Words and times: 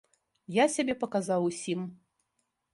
Я 0.55 0.65
сябе 0.77 0.95
паказаў 1.05 1.47
усім. 1.53 1.87